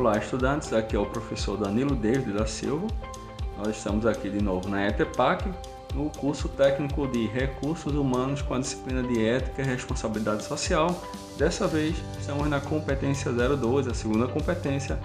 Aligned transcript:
Olá, 0.00 0.16
estudantes. 0.16 0.72
Aqui 0.72 0.96
é 0.96 0.98
o 0.98 1.04
professor 1.04 1.58
Danilo 1.58 1.94
David 1.94 2.32
da 2.32 2.46
Silva. 2.46 2.86
Nós 3.58 3.76
estamos 3.76 4.06
aqui 4.06 4.30
de 4.30 4.42
novo 4.42 4.66
na 4.66 4.88
ETEPAC, 4.88 5.52
no 5.94 6.08
curso 6.08 6.48
técnico 6.48 7.06
de 7.06 7.26
Recursos 7.26 7.92
Humanos 7.92 8.40
com 8.40 8.54
a 8.54 8.58
disciplina 8.58 9.02
de 9.02 9.22
Ética 9.22 9.60
e 9.60 9.64
Responsabilidade 9.66 10.42
Social. 10.44 11.04
Dessa 11.36 11.68
vez, 11.68 11.94
estamos 12.18 12.48
na 12.48 12.60
competência 12.60 13.30
02, 13.30 13.88
a 13.88 13.94
segunda 13.94 14.26
competência, 14.26 14.98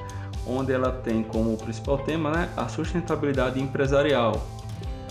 onde 0.48 0.72
ela 0.72 0.94
tem 0.94 1.24
como 1.24 1.58
principal 1.58 1.98
tema 1.98 2.32
né, 2.32 2.50
a 2.56 2.70
sustentabilidade 2.70 3.62
empresarial. 3.62 4.48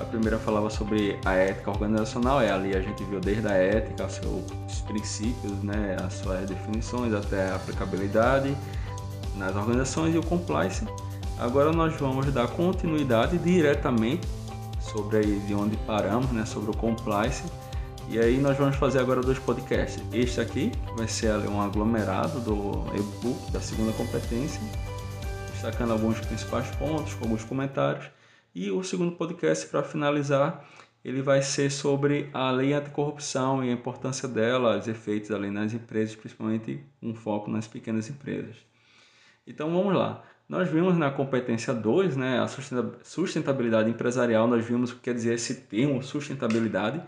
A 0.00 0.04
primeira 0.04 0.38
falava 0.38 0.70
sobre 0.70 1.20
a 1.26 1.34
ética 1.34 1.70
organizacional, 1.70 2.40
é 2.40 2.50
ali 2.50 2.74
a 2.74 2.80
gente 2.80 3.04
viu 3.04 3.20
desde 3.20 3.46
a 3.46 3.52
ética, 3.52 4.08
seus 4.08 4.80
princípios, 4.86 5.62
né, 5.62 5.98
as 6.02 6.14
suas 6.14 6.48
definições 6.48 7.12
até 7.12 7.50
a 7.50 7.56
aplicabilidade 7.56 8.56
nas 9.36 9.54
organizações 9.54 10.14
e 10.14 10.18
o 10.18 10.22
compliance. 10.22 10.86
Agora 11.38 11.72
nós 11.72 11.94
vamos 11.96 12.32
dar 12.32 12.48
continuidade 12.48 13.38
diretamente 13.38 14.26
sobre 14.80 15.18
aí 15.18 15.40
de 15.40 15.54
onde 15.54 15.76
paramos, 15.78 16.30
né, 16.30 16.44
sobre 16.44 16.70
o 16.70 16.76
compliance. 16.76 17.42
E 18.08 18.18
aí 18.18 18.38
nós 18.38 18.56
vamos 18.56 18.76
fazer 18.76 18.98
agora 19.00 19.20
dois 19.20 19.38
podcasts. 19.38 20.02
Este 20.12 20.40
aqui 20.40 20.70
vai 20.96 21.08
ser 21.08 21.32
um 21.48 21.60
aglomerado 21.60 22.38
do 22.40 22.84
e-book 22.94 23.50
da 23.50 23.60
segunda 23.60 23.92
competência, 23.92 24.60
destacando 25.52 25.92
alguns 25.92 26.20
principais 26.20 26.70
pontos, 26.76 27.14
com 27.14 27.24
alguns 27.24 27.44
comentários. 27.44 28.06
E 28.54 28.70
o 28.70 28.84
segundo 28.84 29.12
podcast, 29.12 29.66
para 29.66 29.82
finalizar, 29.82 30.64
ele 31.04 31.22
vai 31.22 31.42
ser 31.42 31.70
sobre 31.70 32.30
a 32.32 32.50
lei 32.50 32.72
anticorrupção 32.72 33.64
e 33.64 33.70
a 33.70 33.72
importância 33.72 34.28
dela, 34.28 34.78
os 34.78 34.86
efeitos 34.86 35.30
da 35.30 35.36
lei 35.36 35.50
nas 35.50 35.72
empresas, 35.72 36.14
principalmente 36.14 36.84
um 37.02 37.14
foco 37.14 37.50
nas 37.50 37.66
pequenas 37.66 38.08
empresas. 38.08 38.56
Então 39.46 39.70
vamos 39.70 39.94
lá. 39.94 40.24
Nós 40.48 40.68
vimos 40.68 40.96
na 40.96 41.10
competência 41.10 41.72
2, 41.72 42.16
né, 42.16 42.38
a 42.38 42.46
sustentabilidade 43.02 43.90
empresarial, 43.90 44.46
nós 44.46 44.64
vimos 44.64 44.90
o 44.90 44.96
que 44.96 45.02
quer 45.02 45.14
dizer 45.14 45.34
esse 45.34 45.62
termo 45.62 46.02
sustentabilidade, 46.02 47.02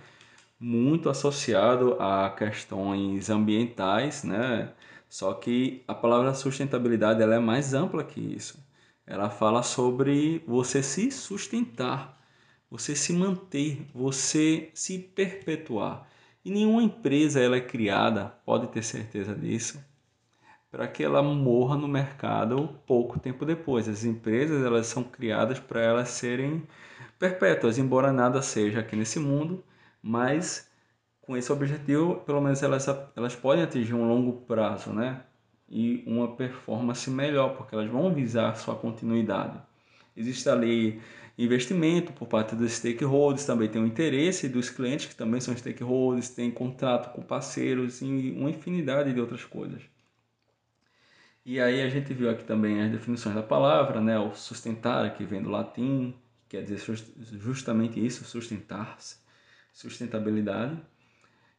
muito 0.58 1.10
associado 1.10 1.96
a 2.00 2.30
questões 2.30 3.28
ambientais, 3.28 4.24
né? 4.24 4.72
Só 5.08 5.34
que 5.34 5.82
a 5.86 5.94
palavra 5.94 6.34
sustentabilidade 6.34 7.22
ela 7.22 7.34
é 7.34 7.38
mais 7.38 7.74
ampla 7.74 8.02
que 8.02 8.20
isso. 8.20 8.58
Ela 9.06 9.30
fala 9.30 9.62
sobre 9.62 10.42
você 10.46 10.82
se 10.82 11.10
sustentar, 11.10 12.18
você 12.70 12.96
se 12.96 13.12
manter, 13.12 13.86
você 13.94 14.70
se 14.74 14.98
perpetuar. 14.98 16.08
E 16.44 16.50
nenhuma 16.50 16.82
empresa 16.82 17.40
ela 17.40 17.56
é 17.56 17.60
criada, 17.60 18.34
pode 18.44 18.68
ter 18.68 18.82
certeza 18.82 19.34
disso, 19.34 19.78
para 20.76 20.86
que 20.86 21.02
ela 21.02 21.22
morra 21.22 21.74
no 21.74 21.88
mercado 21.88 22.68
pouco 22.86 23.18
tempo 23.18 23.46
depois. 23.46 23.88
As 23.88 24.04
empresas 24.04 24.62
elas 24.62 24.86
são 24.86 25.02
criadas 25.02 25.58
para 25.58 25.80
elas 25.80 26.10
serem 26.10 26.64
perpétuas, 27.18 27.78
embora 27.78 28.12
nada 28.12 28.42
seja 28.42 28.80
aqui 28.80 28.94
nesse 28.94 29.18
mundo, 29.18 29.64
mas 30.02 30.70
com 31.22 31.34
esse 31.34 31.50
objetivo, 31.50 32.16
pelo 32.26 32.42
menos 32.42 32.62
elas, 32.62 32.86
elas 33.16 33.34
podem 33.34 33.64
atingir 33.64 33.94
um 33.94 34.06
longo 34.06 34.42
prazo, 34.42 34.92
né? 34.92 35.22
E 35.66 36.04
uma 36.06 36.36
performance 36.36 37.10
melhor, 37.10 37.56
porque 37.56 37.74
elas 37.74 37.88
vão 37.90 38.12
visar 38.12 38.54
sua 38.56 38.74
continuidade. 38.76 39.58
Existe 40.14 40.46
ali 40.46 41.00
investimento 41.38 42.12
por 42.12 42.28
parte 42.28 42.54
dos 42.54 42.72
stakeholders, 42.72 43.46
também 43.46 43.70
tem 43.70 43.80
o 43.80 43.86
interesse 43.86 44.46
dos 44.46 44.68
clientes, 44.68 45.06
que 45.06 45.16
também 45.16 45.40
são 45.40 45.56
stakeholders, 45.56 46.28
tem 46.28 46.50
contrato 46.50 47.14
com 47.14 47.22
parceiros 47.22 48.02
e 48.02 48.34
uma 48.36 48.50
infinidade 48.50 49.14
de 49.14 49.18
outras 49.18 49.42
coisas. 49.42 49.95
E 51.48 51.60
aí 51.60 51.80
a 51.80 51.88
gente 51.88 52.12
viu 52.12 52.28
aqui 52.28 52.42
também 52.42 52.82
as 52.82 52.90
definições 52.90 53.32
da 53.32 53.42
palavra, 53.42 54.00
né? 54.00 54.18
O 54.18 54.34
sustentar, 54.34 55.14
que 55.14 55.24
vem 55.24 55.40
do 55.40 55.48
latim, 55.48 56.12
quer 56.48 56.64
dizer 56.64 56.80
justamente 57.38 58.04
isso, 58.04 58.24
sustentar-se, 58.24 59.18
sustentabilidade. 59.72 60.76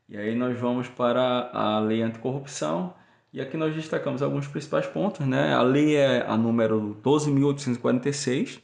E 0.10 0.18
aí 0.18 0.36
nós 0.36 0.60
vamos 0.60 0.90
para 0.90 1.50
a 1.54 1.80
lei 1.80 2.02
anticorrupção, 2.02 2.94
e 3.32 3.40
aqui 3.40 3.56
nós 3.56 3.74
destacamos 3.74 4.22
alguns 4.22 4.46
principais 4.46 4.86
pontos, 4.86 5.26
né? 5.26 5.54
A 5.54 5.62
lei 5.62 5.96
é 5.96 6.22
a 6.28 6.36
número 6.36 6.98
12.846, 7.02 8.60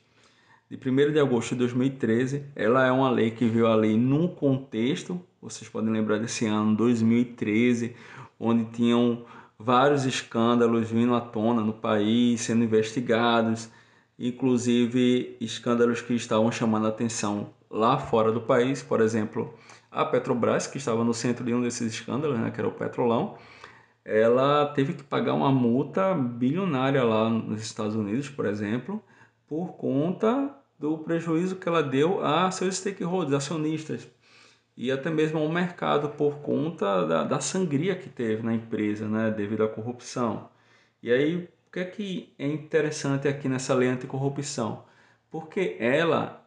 de 0.69 0.90
1 0.90 1.14
de 1.14 1.19
agosto 1.22 1.52
de 1.52 1.59
2013. 1.59 2.48
Ela 2.53 2.86
é 2.86 2.92
uma 2.92 3.09
lei 3.09 3.31
que 3.31 3.46
veio 3.46 3.68
a 3.68 3.75
lei 3.75 3.96
num 3.96 4.28
contexto, 4.28 5.22
vocês 5.42 5.69
podem 5.69 5.90
lembrar 5.90 6.19
desse 6.19 6.46
ano, 6.46 6.75
2013, 6.75 7.96
onde 8.38 8.66
tinham 8.72 9.25
vários 9.58 10.06
escândalos 10.06 10.90
vindo 10.90 11.14
à 11.16 11.22
tona 11.22 11.62
no 11.62 11.74
país, 11.74 12.41
sendo 12.41 12.64
investigados, 12.64 13.69
inclusive 14.18 15.38
escândalos 15.40 16.02
que 16.02 16.14
estavam 16.14 16.52
chamando 16.52 16.86
a 16.86 16.90
atenção 16.90 17.50
lá 17.69 17.97
fora 17.97 18.31
do 18.31 18.42
país, 18.42 18.84
por 18.84 19.02
exemplo, 19.02 19.53
a 19.92 20.06
Petrobras, 20.06 20.68
que 20.68 20.78
estava 20.78 21.03
no 21.03 21.13
centro 21.13 21.44
de 21.46 21.53
um 21.53 21.62
desses 21.62 21.94
escândalos, 21.94 22.40
né, 22.40 22.52
que 22.52 22.59
era 22.59 22.68
o 22.68 22.72
Petrolão, 22.72 23.36
ela 24.06 24.66
teve 24.68 24.94
que 24.94 25.03
pagar 25.03 25.34
uma 25.34 25.52
multa 25.52 26.13
bilionária 26.13 27.03
lá 27.03 27.30
nos 27.30 27.62
Estados 27.62 27.96
Unidos, 27.96 28.30
por 28.30 28.46
exemplo, 28.46 29.02
por 29.47 29.74
conta 29.74 30.56
do 30.78 30.97
prejuízo 30.97 31.56
que 31.56 31.68
ela 31.68 31.81
deu 31.81 32.24
a 32.24 32.52
seus 32.52 32.78
stakeholders, 32.78 33.34
acionistas 33.34 34.08
e 34.76 34.92
até 34.92 35.10
mesmo 35.10 35.40
ao 35.40 35.50
mercado 35.50 36.10
por 36.10 36.38
conta 36.38 37.06
da, 37.06 37.24
da 37.24 37.40
sangria 37.40 37.96
que 37.96 38.10
teve 38.10 38.44
na 38.44 38.54
empresa, 38.54 39.08
né, 39.08 39.32
devido 39.32 39.64
à 39.64 39.68
corrupção. 39.68 40.50
E 41.02 41.12
aí, 41.12 41.36
o 41.36 41.72
que 41.72 41.80
é 41.80 41.86
que 41.86 42.34
é 42.40 42.48
interessante 42.48 43.28
aqui 43.28 43.48
nessa 43.48 43.74
lei 43.74 43.90
anticorrupção? 43.90 44.84
Porque 45.30 45.76
ela 45.80 46.44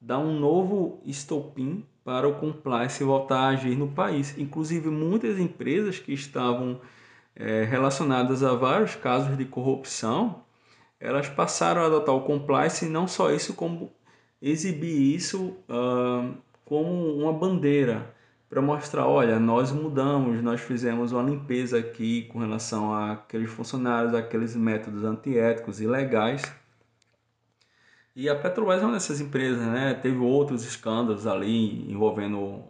dá 0.00 0.18
um 0.18 0.38
novo 0.38 1.00
estopim 1.04 1.84
para 2.04 2.26
o 2.28 2.34
compliance 2.34 3.04
voltar 3.04 3.40
a 3.40 3.48
agir 3.48 3.76
no 3.76 3.88
país. 3.88 4.36
Inclusive, 4.38 4.88
muitas 4.88 5.38
empresas 5.38 5.98
que 5.98 6.12
estavam 6.12 6.80
é, 7.36 7.64
relacionadas 7.64 8.42
a 8.42 8.54
vários 8.54 8.94
casos 8.94 9.36
de 9.36 9.44
corrupção, 9.44 10.42
elas 10.98 11.28
passaram 11.28 11.82
a 11.82 11.86
adotar 11.86 12.14
o 12.14 12.22
compliance 12.22 12.84
e 12.84 12.88
não 12.88 13.06
só 13.06 13.30
isso, 13.30 13.54
como 13.54 13.92
exibir 14.40 15.14
isso 15.14 15.56
uh, 15.68 16.34
como 16.70 17.16
uma 17.16 17.32
bandeira 17.32 18.14
para 18.48 18.62
mostrar, 18.62 19.04
olha, 19.04 19.40
nós 19.40 19.72
mudamos, 19.72 20.40
nós 20.40 20.60
fizemos 20.60 21.10
uma 21.10 21.20
limpeza 21.20 21.76
aqui 21.76 22.22
com 22.26 22.38
relação 22.38 22.94
àqueles 22.94 23.50
funcionários, 23.50 24.14
aqueles 24.14 24.54
métodos 24.54 25.02
antiéticos 25.02 25.80
e 25.80 25.86
legais. 25.88 26.42
E 28.14 28.28
a 28.28 28.36
Petrobras 28.36 28.80
é 28.82 28.84
uma 28.84 28.92
dessas 28.92 29.20
empresas, 29.20 29.66
né? 29.66 29.94
Teve 29.94 30.18
outros 30.18 30.64
escândalos 30.64 31.26
ali 31.26 31.90
envolvendo 31.90 32.62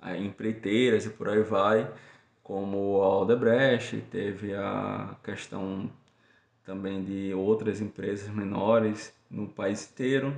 é, 0.00 0.16
empreiteiras 0.16 1.04
e 1.04 1.10
por 1.10 1.28
aí 1.28 1.42
vai, 1.42 1.92
como 2.44 3.02
a 3.02 3.22
Odebrecht, 3.22 4.02
teve 4.08 4.54
a 4.54 5.16
questão 5.24 5.90
também 6.64 7.02
de 7.02 7.34
outras 7.34 7.80
empresas 7.80 8.28
menores 8.32 9.12
no 9.28 9.48
país 9.48 9.90
inteiro. 9.90 10.32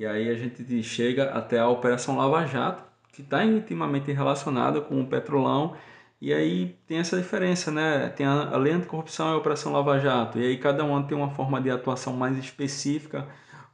E 0.00 0.06
aí 0.06 0.30
a 0.30 0.34
gente 0.34 0.82
chega 0.82 1.24
até 1.24 1.58
a 1.58 1.68
Operação 1.68 2.16
Lava 2.16 2.46
Jato, 2.46 2.82
que 3.12 3.20
está 3.20 3.44
intimamente 3.44 4.10
relacionada 4.10 4.80
com 4.80 4.98
o 4.98 5.06
Petrolão, 5.06 5.76
e 6.18 6.32
aí 6.32 6.74
tem 6.86 6.96
essa 6.96 7.18
diferença, 7.18 7.70
né? 7.70 8.08
Tem 8.08 8.24
a, 8.24 8.48
a 8.48 8.56
lei 8.56 8.72
anticorrupção 8.72 9.28
e 9.28 9.34
a 9.34 9.36
Operação 9.36 9.72
Lava 9.74 9.98
Jato, 10.00 10.38
e 10.38 10.46
aí 10.46 10.56
cada 10.56 10.82
uma 10.84 11.02
tem 11.06 11.14
uma 11.14 11.28
forma 11.32 11.60
de 11.60 11.70
atuação 11.70 12.14
mais 12.14 12.38
específica, 12.38 13.28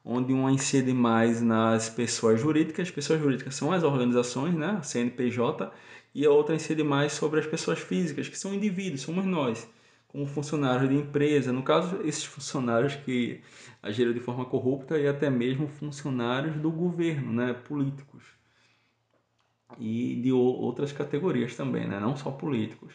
onde 0.04 0.32
uma 0.32 0.50
incide 0.50 0.92
mais 0.92 1.40
nas 1.40 1.88
pessoas 1.88 2.40
jurídicas, 2.40 2.88
as 2.88 2.92
pessoas 2.92 3.20
jurídicas 3.20 3.54
são 3.54 3.70
as 3.70 3.84
organizações, 3.84 4.52
né? 4.52 4.80
CNPJ, 4.82 5.70
e 6.12 6.26
a 6.26 6.30
outra 6.32 6.56
incide 6.56 6.82
mais 6.82 7.12
sobre 7.12 7.38
as 7.38 7.46
pessoas 7.46 7.78
físicas, 7.78 8.28
que 8.28 8.36
são 8.36 8.52
indivíduos, 8.52 9.02
somos 9.02 9.24
nós 9.24 9.68
como 10.16 10.26
funcionário 10.26 10.88
de 10.88 10.94
empresa, 10.94 11.52
no 11.52 11.62
caso, 11.62 12.00
esses 12.02 12.24
funcionários 12.24 12.94
que 12.94 13.42
agiram 13.82 14.14
de 14.14 14.20
forma 14.20 14.46
corrupta 14.46 14.98
e 14.98 15.06
até 15.06 15.28
mesmo 15.28 15.68
funcionários 15.68 16.56
do 16.56 16.70
governo, 16.70 17.34
né, 17.34 17.52
políticos. 17.52 18.24
E 19.78 20.16
de 20.22 20.32
outras 20.32 20.90
categorias 20.90 21.54
também, 21.54 21.86
né, 21.86 22.00
não 22.00 22.16
só 22.16 22.30
políticos. 22.30 22.94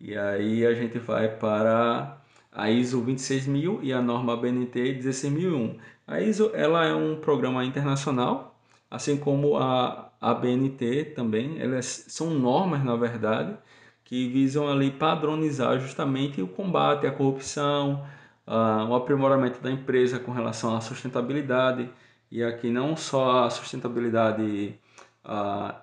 E 0.00 0.16
aí 0.16 0.66
a 0.66 0.74
gente 0.74 0.98
vai 0.98 1.28
para 1.28 2.20
a 2.50 2.68
ISO 2.68 3.00
26000 3.00 3.80
e 3.82 3.92
a 3.92 4.02
norma 4.02 4.36
BNT 4.36 4.94
16001. 4.94 5.78
A 6.06 6.20
ISO 6.20 6.50
ela 6.54 6.84
é 6.84 6.94
um 6.94 7.20
programa 7.20 7.64
internacional, 7.64 8.58
assim 8.90 9.16
como 9.16 9.56
a, 9.56 10.12
a 10.20 10.34
BNT 10.34 11.12
também, 11.14 11.60
elas 11.60 12.06
são 12.08 12.30
normas 12.30 12.84
na 12.84 12.96
verdade, 12.96 13.56
que 14.04 14.28
visam 14.28 14.68
ali 14.68 14.90
padronizar 14.90 15.78
justamente 15.80 16.42
o 16.42 16.46
combate 16.46 17.06
à 17.06 17.10
corrupção, 17.10 18.04
uh, 18.46 18.88
o 18.88 18.94
aprimoramento 18.94 19.60
da 19.60 19.70
empresa 19.70 20.18
com 20.18 20.30
relação 20.32 20.76
à 20.76 20.80
sustentabilidade 20.80 21.88
e 22.30 22.42
aqui 22.42 22.70
não 22.70 22.96
só 22.96 23.44
a 23.44 23.50
sustentabilidade 23.50 24.78
uh, 25.24 25.74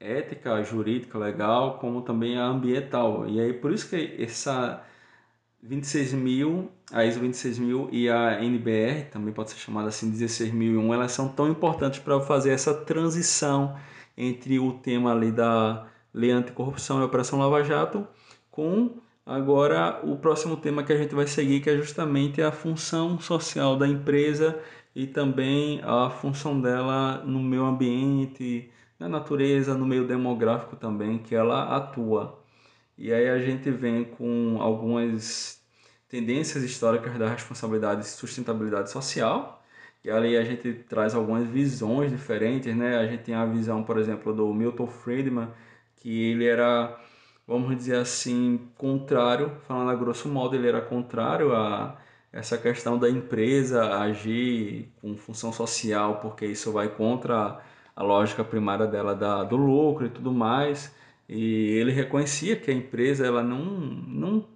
ética, 0.00 0.62
jurídica, 0.64 1.18
legal, 1.18 1.78
como 1.78 2.02
também 2.02 2.38
a 2.38 2.44
ambiental. 2.44 3.28
E 3.28 3.40
aí 3.40 3.52
por 3.52 3.72
isso 3.72 3.88
que 3.88 4.16
essa 4.18 4.82
26000, 5.62 6.70
a 6.92 7.04
ISO 7.04 7.20
26000 7.20 7.88
e 7.92 8.08
a 8.08 8.42
NBR, 8.42 9.10
também 9.10 9.32
pode 9.32 9.50
ser 9.50 9.58
chamada 9.58 9.88
assim 9.88 10.10
16001, 10.10 10.94
elas 10.94 11.12
são 11.12 11.28
tão 11.28 11.48
importantes 11.48 12.00
para 12.00 12.20
fazer 12.20 12.50
essa 12.50 12.74
transição 12.74 13.76
entre 14.16 14.58
o 14.58 14.72
tema 14.72 15.12
ali 15.12 15.30
da 15.30 15.86
Lei 16.12 16.30
Anticorrupção 16.30 17.00
e 17.00 17.04
Operação 17.04 17.38
Lava 17.38 17.62
Jato 17.62 18.06
com 18.50 18.98
agora 19.24 20.00
o 20.02 20.16
próximo 20.16 20.56
tema 20.56 20.82
que 20.82 20.92
a 20.92 20.96
gente 20.96 21.14
vai 21.14 21.26
seguir, 21.26 21.60
que 21.60 21.70
é 21.70 21.76
justamente 21.76 22.42
a 22.42 22.50
função 22.50 23.20
social 23.20 23.76
da 23.76 23.86
empresa 23.86 24.58
e 24.94 25.06
também 25.06 25.80
a 25.84 26.10
função 26.10 26.60
dela 26.60 27.22
no 27.24 27.40
meio 27.40 27.64
ambiente, 27.64 28.70
na 28.98 29.08
natureza, 29.08 29.74
no 29.74 29.86
meio 29.86 30.06
demográfico 30.06 30.76
também, 30.76 31.18
que 31.18 31.34
ela 31.34 31.76
atua. 31.76 32.38
E 32.98 33.12
aí 33.12 33.28
a 33.28 33.38
gente 33.38 33.70
vem 33.70 34.04
com 34.04 34.58
algumas 34.60 35.62
tendências 36.08 36.62
históricas 36.64 37.16
da 37.18 37.28
responsabilidade 37.28 38.02
e 38.02 38.08
sustentabilidade 38.08 38.90
social, 38.90 39.62
e 40.04 40.10
ali 40.10 40.36
a 40.36 40.42
gente 40.44 40.72
traz 40.88 41.14
algumas 41.14 41.46
visões 41.46 42.10
diferentes, 42.10 42.74
né? 42.74 42.98
A 42.98 43.06
gente 43.06 43.22
tem 43.22 43.34
a 43.34 43.46
visão, 43.46 43.82
por 43.84 43.98
exemplo, 43.98 44.34
do 44.34 44.52
Milton 44.52 44.86
Friedman, 44.86 45.48
que 46.00 46.30
ele 46.32 46.46
era, 46.46 46.98
vamos 47.46 47.76
dizer 47.76 47.96
assim, 47.96 48.68
contrário, 48.76 49.52
falando 49.68 49.90
a 49.90 49.94
grosso 49.94 50.28
modo, 50.28 50.56
ele 50.56 50.68
era 50.68 50.80
contrário 50.80 51.54
a 51.54 51.96
essa 52.32 52.56
questão 52.56 52.98
da 52.98 53.08
empresa 53.08 53.98
agir 53.98 54.92
com 55.00 55.16
função 55.16 55.52
social, 55.52 56.20
porque 56.20 56.46
isso 56.46 56.72
vai 56.72 56.88
contra 56.88 57.60
a 57.94 58.02
lógica 58.02 58.44
primária 58.44 58.86
dela 58.86 59.14
da, 59.14 59.44
do 59.44 59.56
lucro 59.56 60.06
e 60.06 60.10
tudo 60.10 60.32
mais. 60.32 60.94
E 61.28 61.70
ele 61.76 61.92
reconhecia 61.92 62.56
que 62.56 62.70
a 62.70 62.74
empresa 62.74 63.26
ela 63.26 63.42
não, 63.42 63.64
não, 63.64 64.48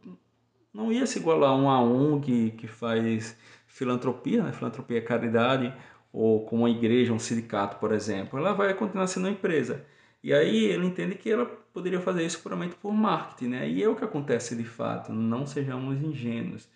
não 0.73 0.93
ia 0.93 1.07
se 1.07 1.19
igualar 1.19 1.51
a 1.51 1.55
uma 1.55 1.81
ONG 1.81 2.53
que 2.53 2.67
faz 2.67 3.37
filantropia, 3.67 4.43
né? 4.43 4.53
filantropia 4.53 4.99
é 4.99 5.01
caridade, 5.01 5.75
ou 6.13 6.45
como 6.47 6.63
uma 6.63 6.71
igreja, 6.71 7.13
um 7.13 7.19
sindicato, 7.19 7.77
por 7.79 7.93
exemplo. 7.93 8.39
Ela 8.39 8.53
vai 8.53 8.73
continuar 8.75 9.09
sendo 9.09 9.25
uma 9.25 9.33
empresa. 9.33 9.85
E 10.25 10.33
aí 10.33 10.65
ele 10.65 10.87
entende 10.87 11.17
que 11.17 11.31
ela 11.31 11.45
poderia 11.45 12.01
fazer 12.01 12.25
isso 12.25 12.41
puramente 12.43 12.75
por 12.77 12.95
marketing, 12.95 13.49
né? 13.51 13.69
E 13.69 13.83
é 13.83 13.89
o 13.89 13.95
que 13.95 14.05
acontece 14.05 14.57
de 14.57 14.65
fato, 14.65 15.13
não 15.13 15.47
sejamos 15.47 16.03
ingênuos. 16.03 16.67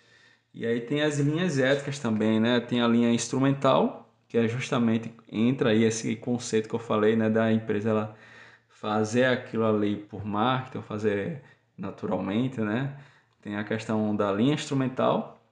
E 0.52 0.66
aí 0.66 0.82
tem 0.82 1.02
as 1.02 1.18
linhas 1.18 1.58
éticas 1.58 1.98
também, 1.98 2.38
né? 2.40 2.60
Tem 2.60 2.82
a 2.82 2.88
linha 2.88 3.10
instrumental, 3.10 4.12
que 4.28 4.36
é 4.36 4.46
justamente 4.48 5.14
entra 5.32 5.70
aí 5.70 5.84
esse 5.84 6.14
conceito 6.16 6.68
que 6.68 6.74
eu 6.74 6.78
falei, 6.78 7.16
né, 7.16 7.30
da 7.30 7.50
empresa 7.52 7.90
ela 7.90 8.16
fazer 8.68 9.24
aquilo 9.24 9.64
ali 9.66 9.96
por 9.96 10.24
marketing, 10.26 10.78
ou 10.78 10.82
fazer 10.84 11.42
naturalmente, 11.76 12.60
né? 12.60 12.98
Tem 13.40 13.56
a 13.56 13.64
questão 13.64 14.14
da 14.16 14.32
linha 14.32 14.54
instrumental, 14.54 15.42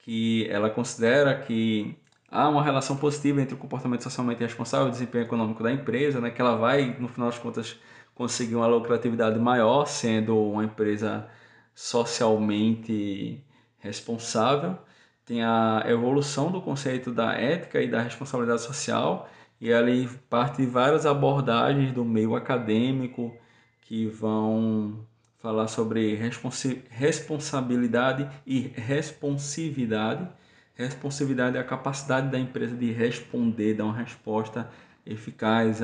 que 0.00 0.46
ela 0.50 0.70
considera 0.70 1.40
que 1.40 1.96
há 2.30 2.48
uma 2.48 2.62
relação 2.62 2.96
positiva 2.96 3.40
entre 3.40 3.54
o 3.54 3.58
comportamento 3.58 4.02
socialmente 4.02 4.42
responsável 4.42 4.86
e 4.86 4.90
o 4.90 4.92
desempenho 4.92 5.24
econômico 5.24 5.62
da 5.62 5.72
empresa, 5.72 6.20
né? 6.20 6.30
Que 6.30 6.40
ela 6.40 6.56
vai, 6.56 6.96
no 6.98 7.08
final 7.08 7.30
das 7.30 7.38
contas, 7.38 7.78
conseguir 8.14 8.56
uma 8.56 8.66
lucratividade 8.66 9.38
maior 9.38 9.86
sendo 9.86 10.38
uma 10.38 10.64
empresa 10.64 11.28
socialmente 11.74 13.44
responsável, 13.78 14.78
tem 15.24 15.42
a 15.42 15.84
evolução 15.86 16.50
do 16.50 16.62
conceito 16.62 17.12
da 17.12 17.32
ética 17.34 17.82
e 17.82 17.90
da 17.90 18.00
responsabilidade 18.00 18.62
social, 18.62 19.28
e 19.60 19.72
ali 19.72 20.08
parte 20.30 20.62
de 20.62 20.66
várias 20.66 21.04
abordagens 21.06 21.92
do 21.92 22.04
meio 22.04 22.36
acadêmico 22.36 23.34
que 23.82 24.06
vão 24.06 25.06
falar 25.38 25.68
sobre 25.68 26.14
responsi 26.14 26.82
responsabilidade 26.90 28.28
e 28.46 28.60
responsividade. 28.74 30.28
Responsividade 30.76 31.56
é 31.56 31.60
a 31.60 31.64
capacidade 31.64 32.30
da 32.30 32.38
empresa 32.38 32.76
de 32.76 32.92
responder, 32.92 33.74
dar 33.74 33.84
uma 33.84 33.96
resposta 33.96 34.70
eficaz 35.06 35.80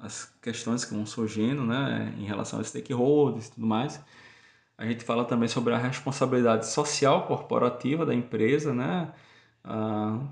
às 0.00 0.32
questões 0.40 0.84
que 0.84 0.94
vão 0.94 1.04
surgindo 1.04 1.64
né, 1.64 2.14
em 2.18 2.24
relação 2.24 2.58
aos 2.58 2.68
stakeholders 2.68 3.48
e 3.48 3.52
tudo 3.52 3.66
mais. 3.66 4.02
A 4.78 4.86
gente 4.86 5.04
fala 5.04 5.24
também 5.24 5.48
sobre 5.48 5.74
a 5.74 5.78
responsabilidade 5.78 6.66
social 6.66 7.26
corporativa 7.26 8.06
da 8.06 8.14
empresa, 8.14 8.72
né? 8.72 9.12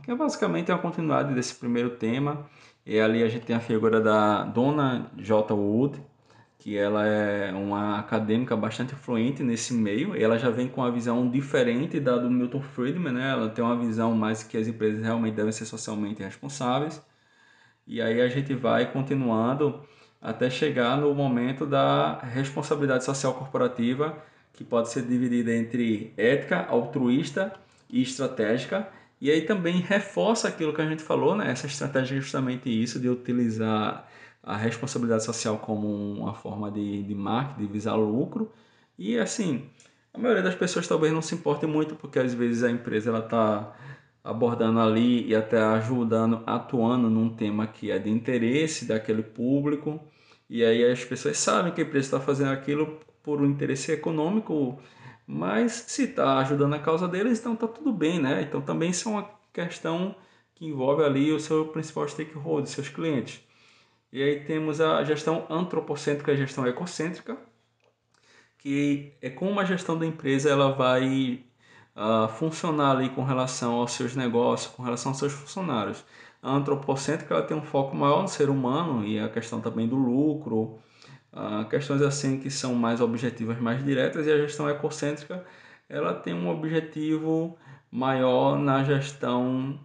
Que 0.02 0.10
é 0.10 0.14
basicamente 0.14 0.72
a 0.72 0.78
continuidade 0.78 1.34
desse 1.34 1.54
primeiro 1.54 1.90
tema. 1.90 2.48
E 2.84 2.98
ali 2.98 3.22
a 3.22 3.28
gente 3.28 3.44
tem 3.44 3.54
a 3.54 3.60
figura 3.60 4.00
da 4.00 4.44
Dona 4.44 5.10
J. 5.16 5.54
Wood, 5.54 6.02
que 6.60 6.76
ela 6.76 7.06
é 7.06 7.52
uma 7.52 7.98
acadêmica 7.98 8.54
bastante 8.54 8.92
influente 8.94 9.42
nesse 9.42 9.72
meio. 9.74 10.14
E 10.14 10.22
ela 10.22 10.38
já 10.38 10.50
vem 10.50 10.68
com 10.68 10.82
uma 10.82 10.92
visão 10.92 11.28
diferente 11.30 11.98
da 11.98 12.18
do 12.18 12.30
Milton 12.30 12.60
Friedman, 12.60 13.14
né? 13.14 13.30
Ela 13.30 13.48
tem 13.48 13.64
uma 13.64 13.76
visão 13.78 14.14
mais 14.14 14.42
que 14.42 14.56
as 14.58 14.68
empresas 14.68 15.02
realmente 15.02 15.34
devem 15.34 15.52
ser 15.52 15.64
socialmente 15.64 16.22
responsáveis. 16.22 17.02
E 17.86 18.00
aí 18.00 18.20
a 18.20 18.28
gente 18.28 18.54
vai 18.54 18.92
continuando 18.92 19.82
até 20.20 20.50
chegar 20.50 20.98
no 20.98 21.14
momento 21.14 21.66
da 21.66 22.18
responsabilidade 22.18 23.04
social 23.04 23.34
corporativa, 23.34 24.22
que 24.52 24.62
pode 24.64 24.90
ser 24.90 25.02
dividida 25.02 25.54
entre 25.54 26.12
ética, 26.16 26.66
altruísta 26.68 27.54
e 27.88 28.02
estratégica. 28.02 28.88
E 29.20 29.30
aí 29.30 29.42
também 29.42 29.80
reforça 29.80 30.48
aquilo 30.48 30.74
que 30.74 30.82
a 30.82 30.86
gente 30.86 31.02
falou, 31.02 31.34
né? 31.36 31.50
Essa 31.50 31.66
estratégia 31.66 32.16
é 32.16 32.20
justamente 32.20 32.68
isso, 32.70 33.00
de 33.00 33.08
utilizar 33.08 34.06
a 34.42 34.56
responsabilidade 34.56 35.24
social 35.24 35.58
como 35.58 35.86
uma 36.14 36.34
forma 36.34 36.70
de, 36.70 37.02
de 37.02 37.14
marketing, 37.14 37.66
de 37.66 37.72
visar 37.72 37.94
lucro. 37.94 38.50
E 38.98 39.18
assim, 39.18 39.68
a 40.12 40.18
maioria 40.18 40.42
das 40.42 40.54
pessoas 40.54 40.88
talvez 40.88 41.12
não 41.12 41.22
se 41.22 41.34
importe 41.34 41.66
muito, 41.66 41.94
porque 41.94 42.18
às 42.18 42.34
vezes 42.34 42.62
a 42.62 42.70
empresa 42.70 43.10
ela 43.10 43.20
está 43.20 43.76
abordando 44.22 44.80
ali 44.80 45.26
e 45.26 45.34
até 45.34 45.60
ajudando, 45.60 46.42
atuando 46.46 47.08
num 47.08 47.30
tema 47.30 47.66
que 47.66 47.90
é 47.90 47.98
de 47.98 48.10
interesse 48.10 48.84
daquele 48.84 49.22
público. 49.22 50.00
E 50.48 50.64
aí 50.64 50.84
as 50.84 51.04
pessoas 51.04 51.38
sabem 51.38 51.72
que 51.72 51.80
a 51.80 51.84
empresa 51.84 52.06
está 52.06 52.20
fazendo 52.20 52.50
aquilo 52.50 52.98
por 53.22 53.40
um 53.40 53.46
interesse 53.46 53.92
econômico, 53.92 54.78
mas 55.26 55.72
se 55.88 56.04
está 56.04 56.38
ajudando 56.38 56.74
a 56.74 56.78
causa 56.78 57.06
deles, 57.06 57.38
então 57.38 57.54
está 57.54 57.68
tudo 57.68 57.92
bem, 57.92 58.20
né? 58.20 58.42
Então 58.42 58.60
também 58.60 58.90
isso 58.90 59.08
é 59.08 59.12
uma 59.12 59.30
questão 59.52 60.14
que 60.54 60.66
envolve 60.66 61.04
ali 61.04 61.32
o 61.32 61.40
seu 61.40 61.66
principal 61.66 62.08
stakeholder, 62.08 62.66
seus 62.66 62.88
clientes. 62.88 63.40
E 64.12 64.22
aí 64.22 64.40
temos 64.40 64.80
a 64.80 65.04
gestão 65.04 65.46
antropocêntrica 65.48 66.32
e 66.32 66.34
a 66.34 66.38
gestão 66.38 66.66
ecocêntrica, 66.66 67.36
que 68.58 69.12
é 69.22 69.30
como 69.30 69.60
a 69.60 69.64
gestão 69.64 69.98
da 69.98 70.04
empresa 70.04 70.50
ela 70.50 70.72
vai 70.72 71.44
uh, 71.96 72.28
funcionar 72.28 72.96
ali 72.96 73.08
com 73.10 73.22
relação 73.22 73.74
aos 73.74 73.92
seus 73.92 74.16
negócios, 74.16 74.72
com 74.74 74.82
relação 74.82 75.12
aos 75.12 75.18
seus 75.18 75.32
funcionários. 75.32 76.04
A 76.42 76.50
antropocêntrica 76.50 77.34
ela 77.34 77.42
tem 77.46 77.56
um 77.56 77.62
foco 77.62 77.94
maior 77.94 78.22
no 78.22 78.28
ser 78.28 78.50
humano 78.50 79.06
e 79.06 79.18
a 79.20 79.28
questão 79.28 79.60
também 79.60 79.86
do 79.88 79.96
lucro, 79.96 80.78
Uh, 81.32 81.64
questões 81.68 82.02
assim 82.02 82.40
que 82.40 82.50
são 82.50 82.74
mais 82.74 83.00
objetivas, 83.00 83.56
mais 83.60 83.84
diretas, 83.84 84.26
e 84.26 84.32
a 84.32 84.36
gestão 84.38 84.68
ecocêntrica 84.68 85.44
ela 85.88 86.12
tem 86.12 86.34
um 86.34 86.48
objetivo 86.48 87.56
maior 87.90 88.58
na 88.58 88.82
gestão 88.82 89.78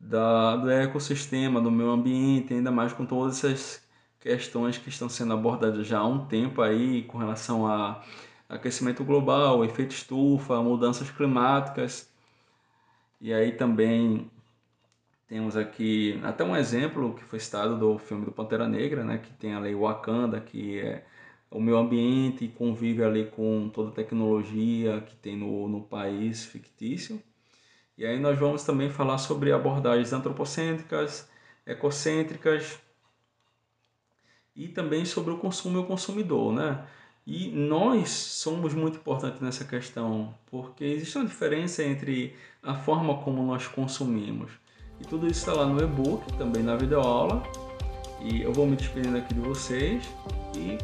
da, 0.00 0.56
do 0.56 0.70
ecossistema, 0.70 1.60
do 1.60 1.70
meio 1.70 1.90
ambiente, 1.90 2.54
ainda 2.54 2.70
mais 2.70 2.92
com 2.92 3.04
todas 3.06 3.44
essas 3.44 3.86
questões 4.18 4.78
que 4.78 4.88
estão 4.88 5.08
sendo 5.08 5.34
abordadas 5.34 5.86
já 5.86 5.98
há 6.00 6.06
um 6.06 6.26
tempo 6.26 6.62
aí 6.62 7.02
com 7.04 7.18
relação 7.18 7.66
a 7.66 8.02
aquecimento 8.48 9.04
global, 9.04 9.64
efeito 9.64 9.92
estufa, 9.92 10.62
mudanças 10.62 11.10
climáticas. 11.10 12.10
E 13.20 13.32
aí 13.32 13.52
também 13.52 14.30
temos 15.28 15.56
aqui 15.56 16.20
até 16.24 16.42
um 16.44 16.56
exemplo 16.56 17.14
que 17.14 17.24
foi 17.24 17.38
citado 17.38 17.78
do 17.78 17.98
filme 17.98 18.24
do 18.24 18.32
Pantera 18.32 18.66
Negra, 18.68 19.04
né, 19.04 19.18
que 19.18 19.32
tem 19.34 19.54
a 19.54 19.60
lei 19.60 19.74
Wakanda, 19.74 20.40
que 20.40 20.80
é 20.80 21.04
o 21.50 21.60
meio 21.60 21.78
ambiente 21.78 22.48
convive 22.48 23.02
ali 23.04 23.26
com 23.26 23.68
toda 23.72 23.90
a 23.90 23.94
tecnologia 23.94 25.00
que 25.02 25.16
tem 25.16 25.36
no, 25.36 25.68
no 25.68 25.82
país 25.82 26.44
fictício. 26.44 27.22
E 28.00 28.06
aí 28.06 28.18
nós 28.18 28.38
vamos 28.38 28.64
também 28.64 28.88
falar 28.88 29.18
sobre 29.18 29.52
abordagens 29.52 30.10
antropocêntricas, 30.14 31.28
ecocêntricas 31.66 32.78
e 34.56 34.68
também 34.68 35.04
sobre 35.04 35.34
o 35.34 35.36
consumo 35.36 35.76
e 35.76 35.80
o 35.82 35.84
consumidor, 35.84 36.50
né? 36.50 36.82
E 37.26 37.50
nós 37.50 38.08
somos 38.08 38.72
muito 38.72 38.96
importantes 38.96 39.42
nessa 39.42 39.66
questão, 39.66 40.34
porque 40.50 40.82
existe 40.82 41.18
uma 41.18 41.26
diferença 41.26 41.84
entre 41.84 42.34
a 42.62 42.74
forma 42.74 43.18
como 43.18 43.42
nós 43.42 43.66
consumimos. 43.66 44.50
E 44.98 45.04
tudo 45.04 45.26
isso 45.26 45.40
está 45.40 45.52
lá 45.52 45.66
no 45.66 45.78
e-book, 45.84 46.24
também 46.38 46.62
na 46.62 46.76
videoaula. 46.76 47.42
E 48.22 48.40
eu 48.40 48.50
vou 48.50 48.66
me 48.66 48.76
despedindo 48.76 49.18
aqui 49.18 49.34
de 49.34 49.40
vocês 49.40 50.08
e 50.56 50.78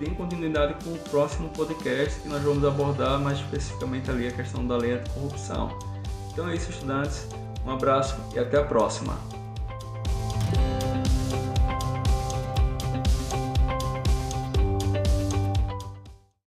deem 0.00 0.12
continuidade 0.16 0.74
com 0.82 0.92
o 0.92 0.98
próximo 1.08 1.50
podcast 1.50 2.20
que 2.20 2.28
nós 2.28 2.42
vamos 2.42 2.64
abordar 2.64 3.20
mais 3.20 3.38
especificamente 3.38 4.10
ali 4.10 4.26
a 4.26 4.32
questão 4.32 4.66
da 4.66 4.76
lei 4.76 4.94
anticorrupção. 4.94 5.95
Então 6.36 6.50
é 6.50 6.54
isso, 6.54 6.70
estudantes. 6.70 7.26
Um 7.64 7.70
abraço 7.70 8.14
e 8.34 8.38
até 8.38 8.58
a 8.58 8.62
próxima. 8.62 9.18